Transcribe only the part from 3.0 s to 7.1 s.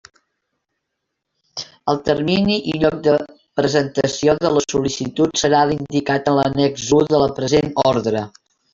de presentació de les sol·licituds serà l'indicat en l'annex u